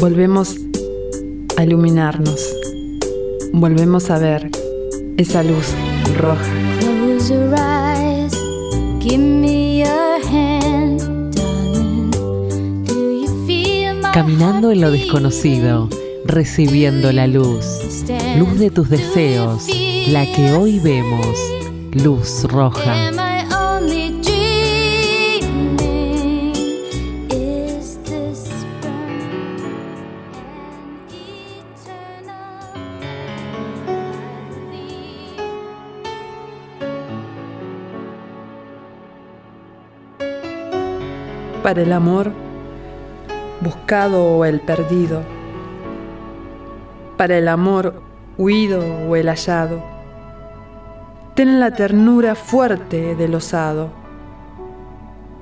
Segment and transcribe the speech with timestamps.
[0.00, 0.56] volvemos
[1.56, 2.40] a iluminarnos,
[3.52, 4.50] volvemos a ver
[5.16, 5.74] esa luz
[6.16, 6.52] roja.
[6.78, 8.32] Close your eyes,
[9.00, 11.00] give me your hand,
[11.34, 12.10] darling.
[12.84, 15.88] Do you feel my Caminando en lo desconocido,
[16.24, 17.66] recibiendo la luz,
[18.38, 19.66] luz de tus deseos,
[20.08, 21.36] la que hoy vemos,
[21.92, 23.17] luz roja.
[41.68, 42.32] Para el amor,
[43.60, 45.20] buscado o el perdido.
[47.18, 48.00] Para el amor,
[48.38, 49.82] huido o el hallado.
[51.34, 53.90] Ten la ternura fuerte del osado.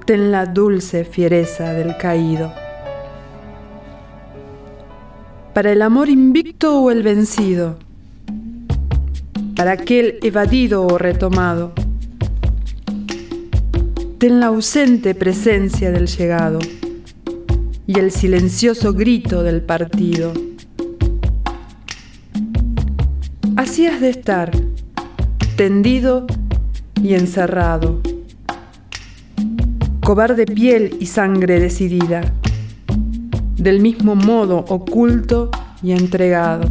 [0.05, 2.53] Ten la dulce fiereza del caído.
[5.55, 7.77] Para el amor invicto o el vencido.
[9.55, 11.71] Para aquel evadido o retomado.
[14.19, 16.59] Ten la ausente presencia del llegado
[17.87, 20.33] y el silencioso grito del partido.
[23.57, 24.53] Así has de estar,
[25.57, 26.27] tendido
[27.03, 28.01] y encerrado,
[30.03, 32.23] cobarde piel y sangre decidida,
[33.57, 35.51] del mismo modo oculto
[35.83, 36.71] y entregado.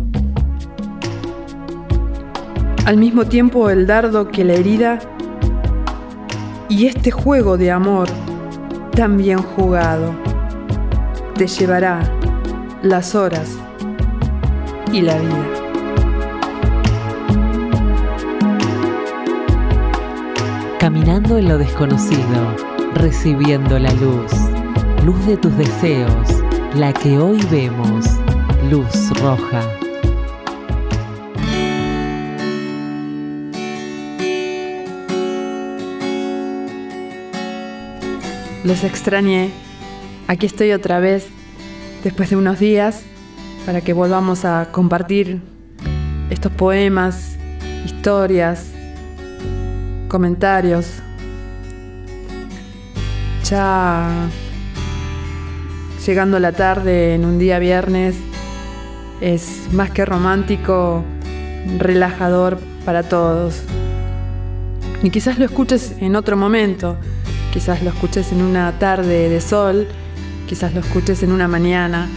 [2.85, 4.99] Al mismo tiempo el dardo que la herida
[6.69, 8.07] y este juego de amor
[8.95, 10.15] tan bien jugado
[11.35, 12.01] te llevará
[12.81, 13.57] las horas
[14.91, 15.45] y la vida.
[20.79, 22.55] Caminando en lo desconocido,
[22.93, 24.31] recibiendo la luz,
[25.03, 26.43] luz de tus deseos,
[26.75, 28.05] la que hoy vemos,
[28.69, 29.74] luz roja.
[38.65, 39.51] Los extrañé.
[40.27, 41.27] Aquí estoy otra vez
[42.03, 43.03] después de unos días
[43.63, 45.39] para que volvamos a compartir
[46.31, 47.37] estos poemas,
[47.85, 48.71] historias,
[50.07, 50.87] comentarios.
[53.43, 54.29] Ya
[56.03, 58.15] llegando la tarde en un día viernes
[59.21, 61.03] es más que romántico,
[61.77, 63.61] relajador para todos.
[65.03, 66.97] Y quizás lo escuches en otro momento,
[67.55, 69.87] quizás lo escuches en una tarde de sol,
[70.45, 72.09] quizás lo escuches en una mañana,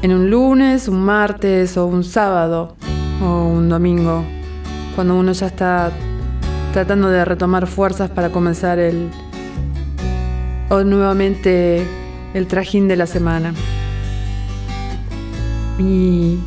[0.00, 2.76] en un lunes, un martes o un sábado
[3.20, 4.22] o un domingo,
[4.94, 5.90] cuando uno ya está
[6.72, 9.08] tratando de retomar fuerzas para comenzar el
[10.70, 11.84] o nuevamente
[12.32, 13.52] el trajín de la semana.
[15.80, 16.38] Y,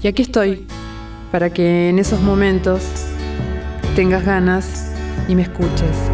[0.00, 0.68] y aquí estoy
[1.32, 2.84] para que en esos momentos
[3.96, 4.92] tengas ganas
[5.26, 6.13] y me escuches.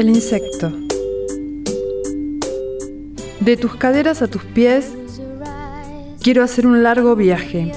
[0.00, 0.72] El insecto.
[3.38, 4.92] De tus caderas a tus pies,
[6.22, 7.72] quiero hacer un largo viaje.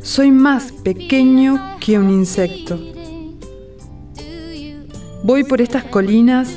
[0.00, 2.76] Soy más pequeño que un insecto.
[5.22, 6.48] Voy por estas colinas,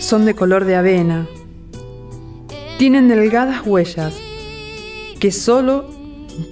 [0.00, 1.28] son de color de avena.
[2.78, 4.12] Tienen delgadas huellas
[5.20, 5.88] que solo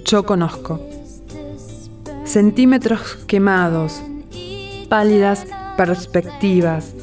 [0.05, 0.79] yo conozco.
[2.23, 4.01] Centímetros quemados,
[4.85, 5.45] pálidas
[5.77, 6.93] perspectivas.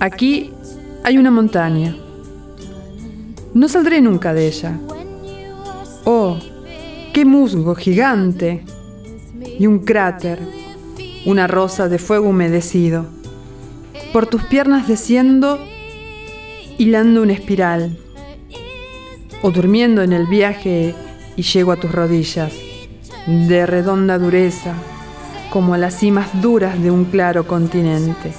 [0.00, 0.50] Aquí
[1.02, 1.96] hay una montaña.
[3.54, 4.78] No saldré nunca de ella.
[6.04, 6.36] Oh,
[7.12, 8.64] qué musgo gigante.
[9.58, 10.40] Y un cráter,
[11.26, 13.06] una rosa de fuego humedecido.
[14.12, 15.58] Por tus piernas desciendo,
[16.78, 17.96] hilando una espiral.
[19.42, 20.94] O durmiendo en el viaje
[21.36, 22.52] y llego a tus rodillas,
[23.26, 24.74] de redonda dureza,
[25.54, 28.32] como a las cimas duras de un claro continente.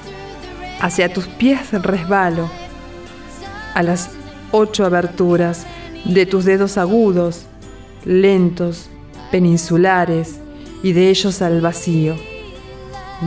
[0.81, 2.49] Hacia tus pies resbalo,
[3.73, 4.09] a las
[4.51, 5.65] ocho aberturas
[6.03, 7.45] de tus dedos agudos,
[8.03, 8.89] lentos,
[9.31, 10.41] peninsulares,
[10.83, 12.15] y de ellos al vacío.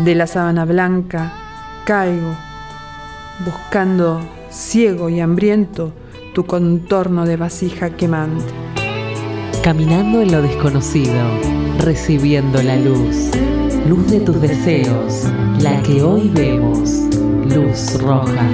[0.05, 1.33] De la sábana blanca
[1.87, 2.37] caigo,
[3.43, 4.21] buscando,
[4.51, 5.95] ciego y hambriento,
[6.35, 8.53] tu contorno de vasija quemante.
[9.63, 11.25] Caminando en lo desconocido,
[11.79, 13.31] recibiendo la luz,
[13.87, 15.25] luz de tus deseos,
[15.61, 16.91] la que hoy vemos,
[17.45, 18.49] luz roja.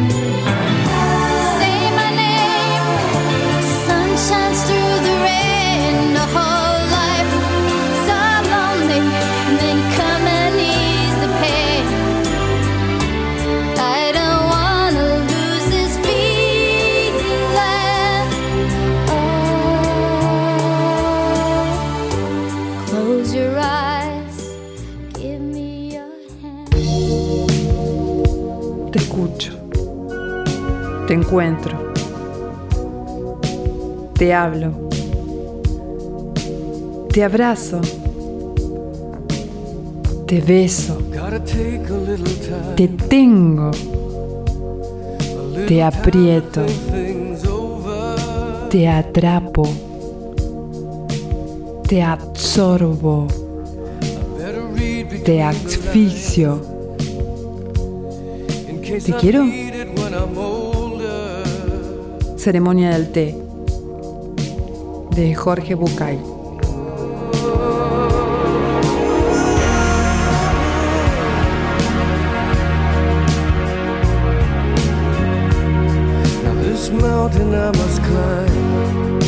[31.34, 31.76] Encuentro.
[34.16, 34.88] Te hablo.
[37.12, 37.80] Te abrazo.
[40.28, 40.96] Te beso.
[42.76, 43.72] Te tengo.
[45.66, 46.62] Te aprieto.
[48.70, 49.68] Te atrapo.
[51.88, 53.26] Te absorbo.
[55.24, 56.60] Te asfixio.
[59.04, 59.44] ¿Te quiero?
[62.44, 63.34] Ceremonia del té
[65.16, 66.18] de Jorge Bucay.
[76.92, 79.20] Mountain I must climb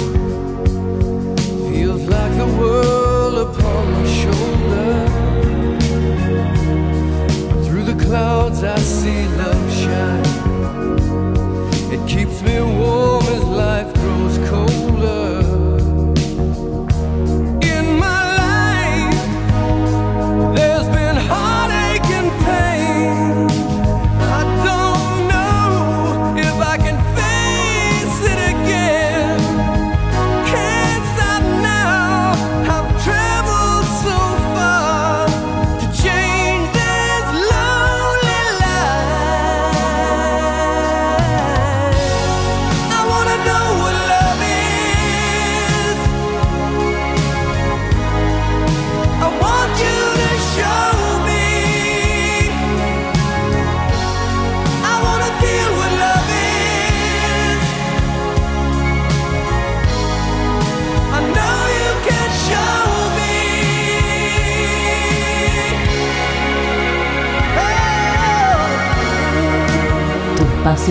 [1.73, 4.93] feels like the world upon my shoulder.
[7.65, 10.27] Through the clouds I see love shine.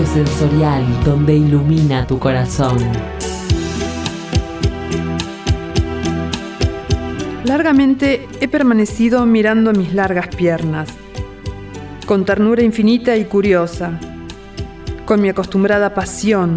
[0.03, 2.77] Sensorial donde ilumina tu corazón.
[7.45, 10.89] Largamente he permanecido mirando mis largas piernas,
[12.05, 13.97] con ternura infinita y curiosa,
[15.05, 16.55] con mi acostumbrada pasión,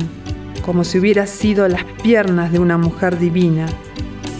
[0.64, 3.66] como si hubiera sido las piernas de una mujer divina,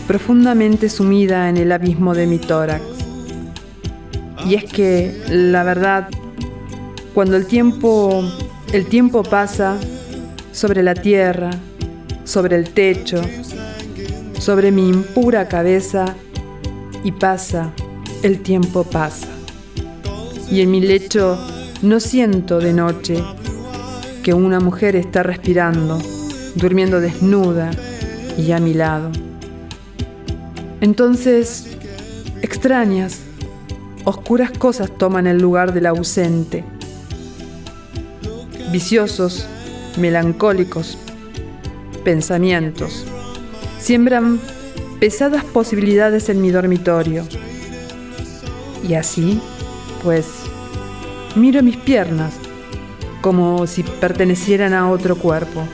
[0.09, 2.83] profundamente sumida en el abismo de mi tórax.
[4.45, 6.09] Y es que, la verdad,
[7.15, 8.25] cuando el tiempo,
[8.73, 9.79] el tiempo pasa
[10.53, 11.51] sobre la tierra,
[12.25, 13.23] sobre el techo,
[14.39, 16.15] sobre mi impura cabeza,
[17.05, 17.73] y pasa,
[18.23, 19.29] el tiempo pasa.
[20.51, 21.39] Y en mi lecho
[21.83, 23.23] no siento de noche
[24.23, 25.99] que una mujer está respirando,
[26.57, 27.71] durmiendo desnuda
[28.37, 29.11] y a mi lado.
[30.81, 31.77] Entonces,
[32.43, 33.21] extrañas,
[34.05, 36.65] oscuras cosas toman el lugar del ausente.
[38.71, 39.47] Viciosos,
[39.97, 40.99] melancólicos,
[42.05, 43.07] pensamientos
[43.79, 44.41] siembran
[45.01, 47.25] pesadas posibilidades en mi dormitorio.
[48.87, 49.41] Y así,
[50.03, 50.27] pues,
[51.35, 52.35] miro mis piernas
[53.21, 55.65] como si pertenecieran a otro cuerpo.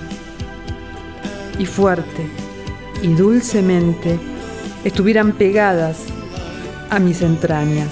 [1.58, 2.28] Y fuerte
[3.02, 4.18] y dulcemente
[4.84, 5.98] estuvieran pegadas
[6.90, 7.90] a mis entrañas.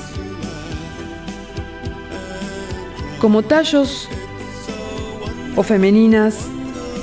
[3.21, 4.09] Como tallos
[5.57, 6.37] o femeninas,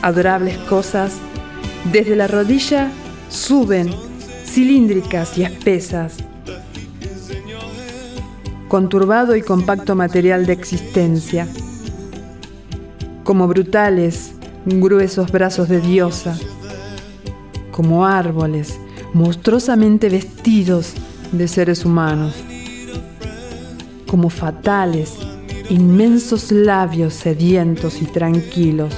[0.01, 1.17] adorables cosas,
[1.91, 2.91] desde la rodilla
[3.29, 3.89] suben
[4.45, 6.17] cilíndricas y espesas,
[8.67, 11.47] conturbado y compacto material de existencia,
[13.23, 14.33] como brutales,
[14.65, 16.37] gruesos brazos de diosa,
[17.71, 18.79] como árboles
[19.13, 20.93] monstruosamente vestidos
[21.31, 22.35] de seres humanos,
[24.07, 25.13] como fatales,
[25.69, 28.93] inmensos labios sedientos y tranquilos,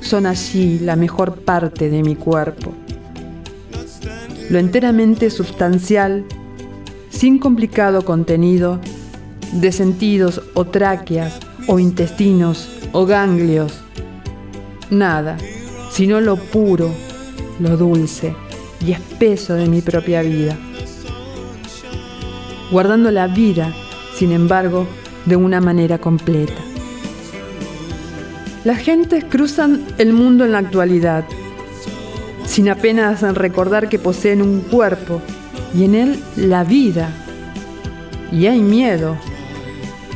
[0.00, 2.72] son allí la mejor parte de mi cuerpo.
[4.50, 6.24] Lo enteramente sustancial,
[7.10, 8.80] sin complicado contenido,
[9.52, 13.80] de sentidos o tráqueas o intestinos o ganglios.
[14.90, 15.36] Nada,
[15.90, 16.90] sino lo puro,
[17.58, 18.34] lo dulce
[18.84, 20.56] y espeso de mi propia vida.
[22.70, 23.72] Guardando la vida,
[24.14, 24.86] sin embargo,
[25.26, 26.62] de una manera completa.
[28.64, 31.24] Las gentes cruzan el mundo en la actualidad,
[32.46, 35.20] sin apenas recordar que poseen un cuerpo
[35.74, 37.10] y en él la vida.
[38.32, 39.16] Y hay miedo,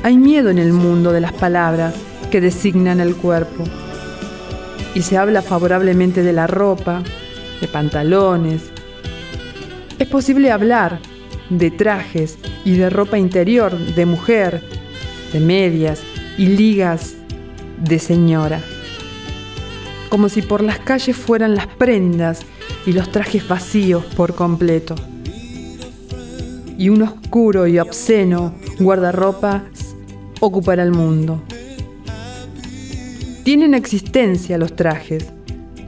[0.03, 1.95] hay miedo en el mundo de las palabras
[2.31, 3.65] que designan el cuerpo.
[4.95, 7.03] Y se habla favorablemente de la ropa,
[7.61, 8.63] de pantalones.
[9.99, 10.99] Es posible hablar
[11.51, 14.63] de trajes y de ropa interior de mujer,
[15.33, 16.03] de medias
[16.37, 17.15] y ligas
[17.83, 18.61] de señora.
[20.09, 22.41] como si por las calles fueran las prendas
[22.85, 24.97] y los trajes vacíos por completo.
[26.77, 29.63] Y un oscuro y obsceno guardarropa
[30.41, 31.41] ocupará el mundo.
[33.45, 35.27] Tienen existencia los trajes,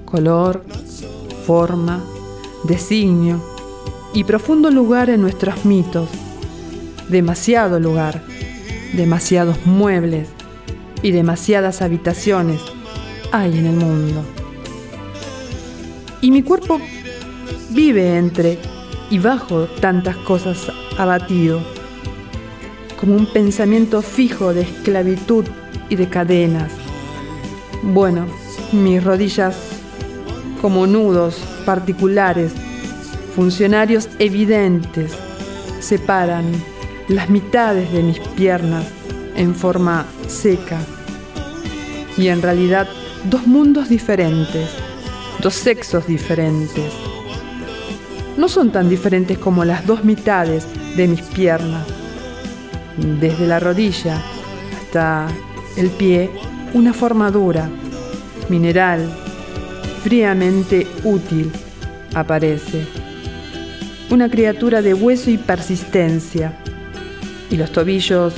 [0.05, 0.65] color,
[1.47, 2.05] forma,
[2.65, 3.43] designio
[4.15, 6.09] y profundo lugar en nuestros mitos.
[7.09, 8.23] Demasiado lugar,
[8.93, 10.29] demasiados muebles
[11.03, 12.61] y demasiadas habitaciones
[13.33, 14.23] hay en el mundo.
[16.21, 16.81] Y mi cuerpo
[17.71, 18.59] vive entre
[19.11, 21.61] y bajo tantas cosas abatido,
[23.01, 25.45] como un pensamiento fijo de esclavitud
[25.89, 26.71] y de cadenas.
[27.83, 28.27] Bueno,
[28.73, 29.57] mis rodillas
[30.61, 32.53] como nudos particulares,
[33.35, 35.13] funcionarios evidentes,
[35.81, 36.45] separan
[37.13, 38.87] las mitades de mis piernas
[39.37, 40.79] en forma seca
[42.17, 42.89] y en realidad
[43.25, 44.71] dos mundos diferentes,
[45.41, 46.91] dos sexos diferentes.
[48.39, 50.67] No son tan diferentes como las dos mitades
[50.97, 51.87] de mis piernas.
[52.97, 54.23] Desde la rodilla
[54.81, 55.29] hasta
[55.77, 56.31] el pie,
[56.73, 57.69] una forma dura,
[58.49, 59.07] mineral,
[60.03, 61.53] fríamente útil,
[62.15, 62.87] aparece.
[64.09, 66.62] Una criatura de hueso y persistencia.
[67.53, 68.35] Y los tobillos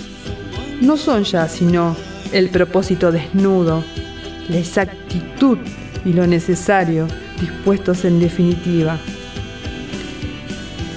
[0.83, 1.97] no son ya sino
[2.33, 3.83] el propósito desnudo
[4.49, 5.57] la exactitud
[6.05, 7.07] y lo necesario
[7.41, 8.99] dispuestos en definitiva.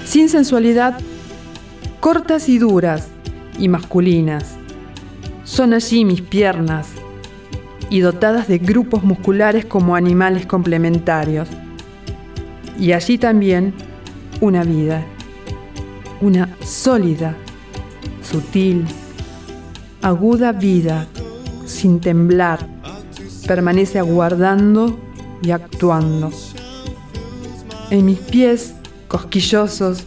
[0.05, 0.99] Sin sensualidad,
[1.99, 3.07] cortas y duras
[3.57, 4.55] y masculinas.
[5.43, 6.89] Son allí mis piernas
[7.89, 11.47] y dotadas de grupos musculares como animales complementarios.
[12.79, 13.73] Y allí también
[14.41, 15.03] una vida,
[16.21, 17.35] una sólida,
[18.29, 18.85] sutil,
[20.01, 21.07] aguda vida,
[21.65, 22.77] sin temblar
[23.47, 24.99] permanece aguardando
[25.41, 26.29] y actuando.
[27.89, 28.73] En mis pies,
[29.07, 30.03] cosquillosos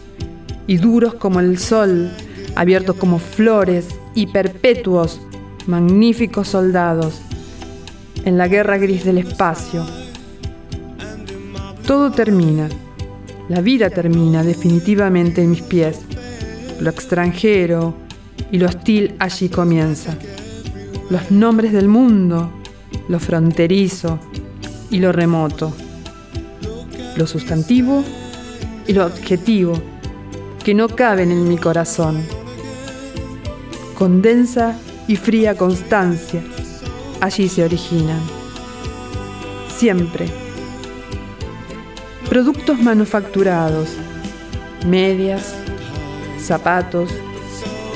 [0.67, 2.11] y duros como el sol,
[2.55, 5.21] abiertos como flores y perpetuos,
[5.67, 7.21] magníficos soldados,
[8.25, 9.87] en la guerra gris del espacio.
[11.87, 12.69] Todo termina,
[13.49, 16.01] la vida termina definitivamente en mis pies.
[16.81, 17.95] Lo extranjero
[18.53, 20.17] y lo hostil allí comienza.
[21.09, 22.51] Los nombres del mundo
[23.09, 24.19] lo fronterizo
[24.91, 25.73] y lo remoto,
[27.17, 28.05] lo sustantivo
[28.87, 29.75] y lo adjetivo
[30.65, 32.23] que no caben en mi corazón.
[33.97, 34.77] Con densa
[35.09, 36.43] y fría constancia,
[37.21, 38.21] allí se originan.
[39.77, 40.27] Siempre.
[42.29, 43.89] Productos manufacturados,
[44.87, 45.55] medias,
[46.39, 47.11] zapatos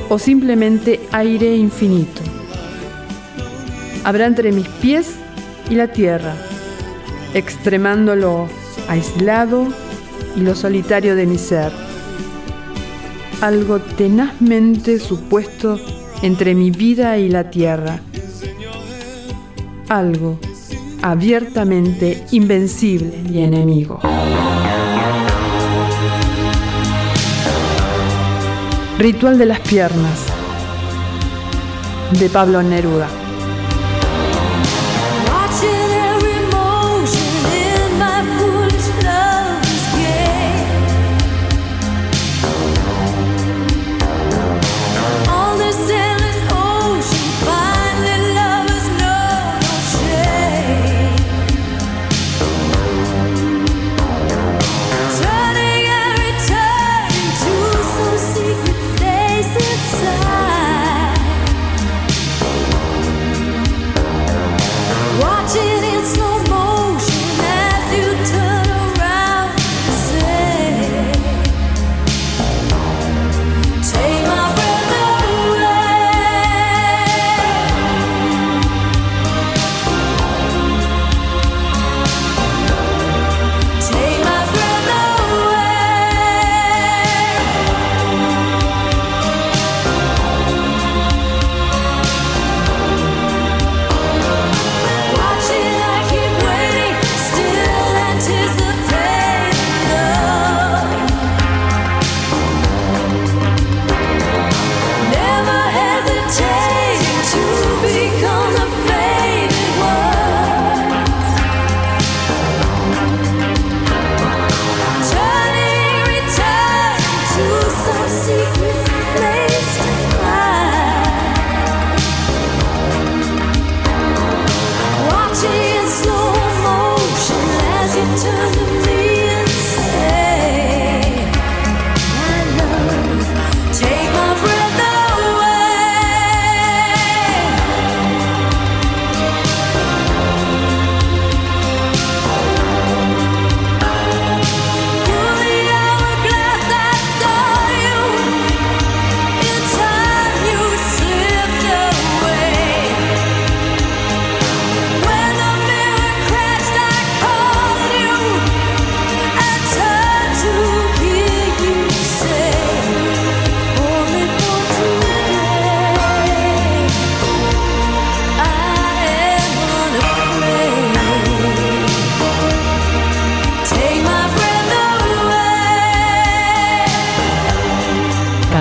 [0.09, 2.23] o simplemente aire infinito
[4.05, 5.17] habrá entre mis pies
[5.71, 6.37] y la tierra,
[7.33, 8.47] extremando lo
[8.87, 9.67] aislado
[10.37, 11.73] y lo solitario de mi ser.
[13.41, 15.81] Algo tenazmente supuesto
[16.23, 18.01] entre mi vida y la tierra.
[19.89, 20.39] Algo
[21.03, 24.01] abiertamente invencible y enemigo.
[28.99, 30.21] Ritual de las piernas
[32.13, 33.24] de Pablo Neruda.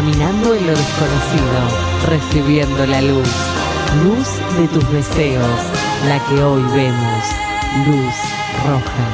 [0.04, 1.62] Caminando en lo desconocido,
[2.10, 3.30] recibiendo la luz.
[4.04, 4.28] Luz
[4.60, 5.48] de tus deseos,
[6.10, 7.24] la que hoy vemos.
[7.88, 8.14] Luz
[8.68, 9.08] roja.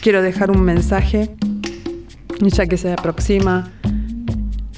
[0.00, 1.34] Quiero dejar un mensaje,
[2.40, 3.72] ya que se aproxima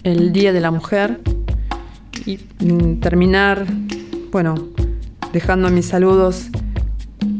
[0.05, 1.21] el Día de la Mujer,
[2.25, 2.39] y
[3.03, 3.67] terminar,
[4.31, 4.55] bueno,
[5.35, 6.47] dejando mis saludos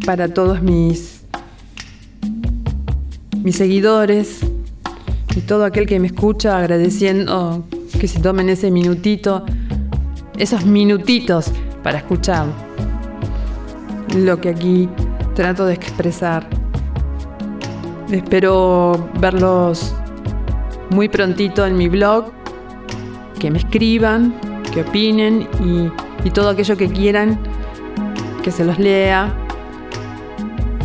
[0.05, 1.23] para todos mis,
[3.43, 4.41] mis seguidores
[5.37, 7.65] y todo aquel que me escucha, agradeciendo
[7.99, 9.45] que se tomen ese minutito,
[10.37, 12.47] esos minutitos para escuchar
[14.17, 14.89] lo que aquí
[15.35, 16.47] trato de expresar.
[18.11, 19.95] Espero verlos
[20.91, 22.27] muy prontito en mi blog,
[23.39, 24.35] que me escriban,
[24.75, 27.39] que opinen y, y todo aquello que quieran,
[28.43, 29.35] que se los lea,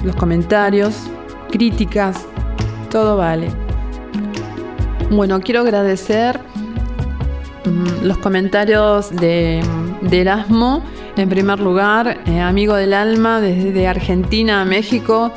[0.03, 1.09] los comentarios,
[1.51, 2.25] críticas,
[2.89, 3.49] todo vale.
[5.09, 6.39] Bueno, quiero agradecer
[7.65, 9.63] mm, los comentarios de,
[10.11, 10.83] Erasmo.
[11.15, 15.31] En primer lugar, eh, amigo del alma, desde Argentina a México.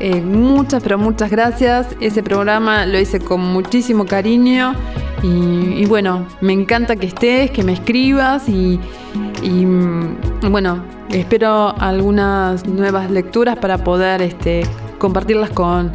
[0.00, 1.88] Eh, muchas, pero muchas gracias.
[2.00, 4.74] Ese programa lo hice con muchísimo cariño.
[5.22, 8.78] Y, bueno, me encanta que estés, que me escribas y,
[9.42, 9.66] y,
[10.50, 14.62] bueno, espero algunas nuevas lecturas para poder este,
[14.98, 15.92] compartirlas con,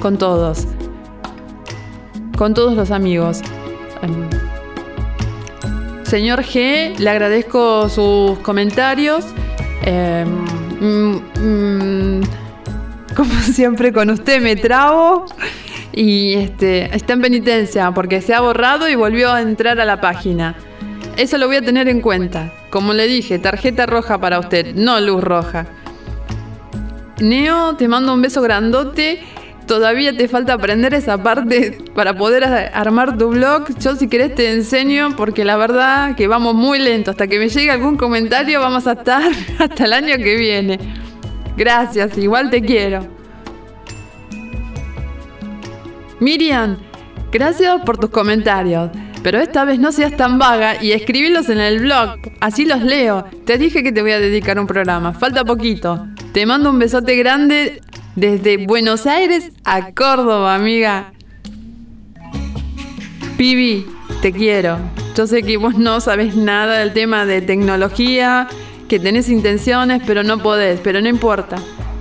[0.00, 0.66] con todos.
[2.36, 3.42] Con todos los amigos.
[4.02, 4.28] Em,
[6.04, 9.24] Señor G, le agradezco sus comentarios.
[9.84, 10.28] Em,
[10.80, 12.22] mm, mm,
[13.16, 15.26] como siempre con usted me trabo
[15.92, 20.00] y este, está en penitencia porque se ha borrado y volvió a entrar a la
[20.00, 20.54] página.
[21.16, 22.52] Eso lo voy a tener en cuenta.
[22.72, 25.66] Como le dije, tarjeta roja para usted, no luz roja.
[27.20, 29.20] Neo, te mando un beso grandote.
[29.66, 33.78] Todavía te falta aprender esa parte para poder armar tu blog.
[33.78, 37.10] Yo si querés te enseño porque la verdad que vamos muy lento.
[37.10, 39.22] Hasta que me llegue algún comentario vamos a estar
[39.58, 40.78] hasta el año que viene.
[41.58, 43.06] Gracias, igual te quiero.
[46.20, 46.78] Miriam,
[47.30, 48.88] gracias por tus comentarios.
[49.22, 53.24] Pero esta vez no seas tan vaga y escribílos en el blog, así los leo.
[53.44, 56.08] Te dije que te voy a dedicar un programa, falta poquito.
[56.32, 57.80] Te mando un besote grande
[58.16, 61.12] desde Buenos Aires a Córdoba, amiga.
[63.36, 63.86] Pibi,
[64.20, 64.78] te quiero.
[65.16, 68.48] Yo sé que vos no sabes nada del tema de tecnología,
[68.88, 71.56] que tenés intenciones, pero no podés, pero no importa.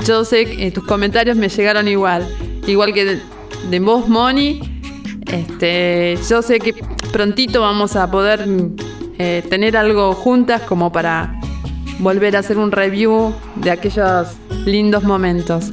[0.07, 2.27] Yo sé que tus comentarios me llegaron igual.
[2.65, 3.21] Igual que de,
[3.69, 4.61] de vos, Moni.
[5.31, 6.73] Este, yo sé que
[7.11, 8.45] prontito vamos a poder
[9.19, 11.39] eh, tener algo juntas como para
[11.99, 14.29] volver a hacer un review de aquellos
[14.65, 15.71] lindos momentos.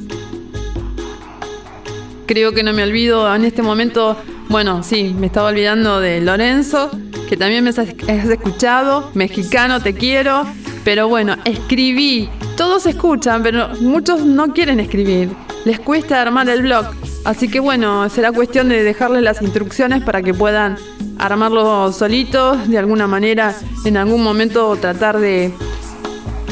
[2.27, 4.15] Creo que no me olvido en este momento,
[4.49, 6.91] bueno, sí, me estaba olvidando de Lorenzo,
[7.27, 10.45] que también me has escuchado, mexicano, te quiero,
[10.83, 15.29] pero bueno, escribí, todos escuchan, pero muchos no quieren escribir,
[15.65, 16.85] les cuesta armar el blog,
[17.25, 20.77] así que bueno, será cuestión de dejarles las instrucciones para que puedan
[21.19, 23.53] armarlo solitos, de alguna manera,
[23.85, 25.53] en algún momento tratar de,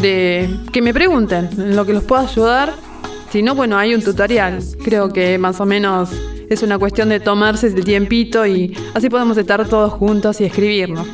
[0.01, 2.73] que me pregunten en lo que los pueda ayudar.
[3.31, 4.59] Si no, bueno, hay un tutorial.
[4.83, 6.11] Creo que más o menos
[6.49, 11.07] es una cuestión de tomarse el tiempito y así podemos estar todos juntos y escribirnos.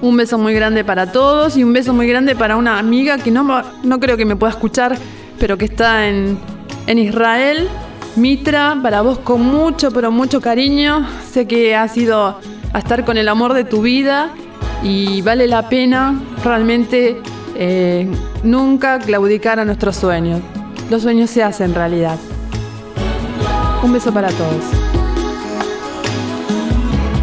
[0.00, 3.30] Un beso muy grande para todos y un beso muy grande para una amiga que
[3.30, 4.96] no, no creo que me pueda escuchar,
[5.38, 6.38] pero que está en,
[6.86, 7.68] en Israel
[8.16, 11.06] Mitra, para vos con mucho, pero mucho cariño.
[11.30, 12.40] Sé que has ido
[12.72, 14.30] a estar con el amor de tu vida
[14.82, 17.20] y vale la pena realmente
[17.56, 18.08] eh,
[18.42, 20.40] nunca claudicar a nuestros sueños.
[20.88, 22.18] Los sueños se hacen realidad.
[23.82, 24.64] Un beso para todos.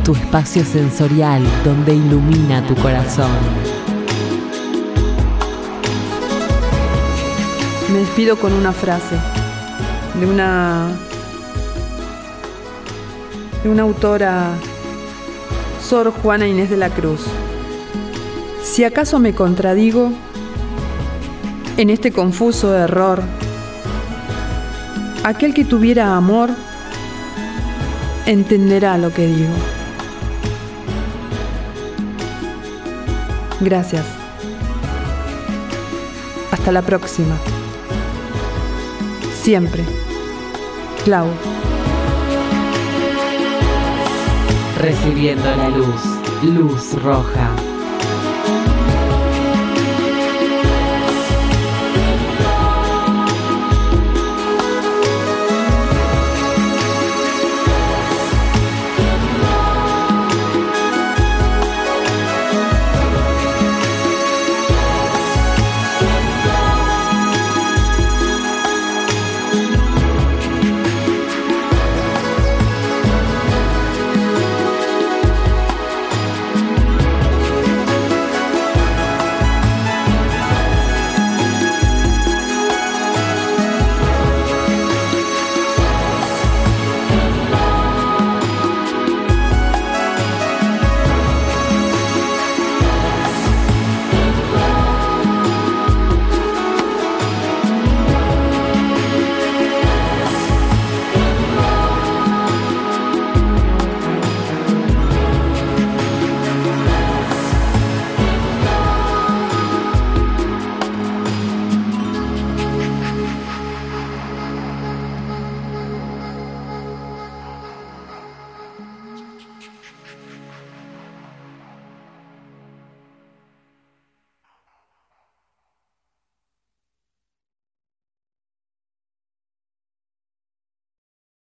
[0.04, 3.32] Tu espacio sensorial donde ilumina tu corazón.
[7.92, 9.16] Me despido con una frase
[10.20, 10.90] de una
[13.64, 14.52] de una autora
[15.82, 17.22] Sor Juana Inés de la Cruz.
[18.64, 20.12] Si acaso me contradigo
[21.78, 23.22] en este confuso error,
[25.24, 26.50] aquel que tuviera amor
[28.26, 29.54] entenderá lo que digo.
[33.60, 34.06] Gracias.
[36.52, 37.38] Hasta la próxima.
[39.42, 40.03] Siempre.
[41.04, 41.28] Clau.
[44.78, 46.02] Recibiendo la luz,
[46.44, 47.73] luz roja.